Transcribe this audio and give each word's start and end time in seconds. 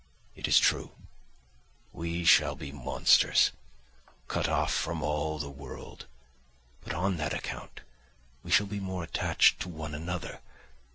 It 0.33 0.47
is 0.47 0.57
true, 0.57 0.93
we 1.93 2.25
shall 2.25 2.55
be 2.55 2.71
monsters, 2.71 3.51
cut 4.27 4.49
off 4.49 4.73
from 4.73 5.03
all 5.03 5.37
the 5.37 5.47
world; 5.51 6.07
but 6.83 6.91
on 6.95 7.17
that 7.17 7.35
account 7.35 7.81
we 8.41 8.49
shall 8.49 8.65
be 8.65 8.79
more 8.79 9.03
attached 9.03 9.59
to 9.59 9.69
one 9.69 9.93
another. 9.93 10.41